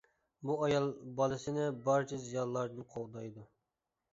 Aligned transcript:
بۇ 0.49 0.53
ئايال 0.67 0.87
بالىسىنى 1.19 1.67
بارچە 1.89 2.19
زىيانلاردىن 2.25 2.89
قوغدايدۇ. 2.95 3.45